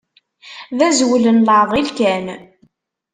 [0.77, 2.25] D azwel n leɛḍil kan.